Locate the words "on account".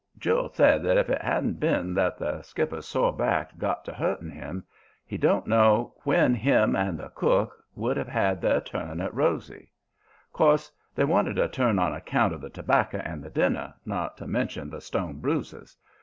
11.77-12.33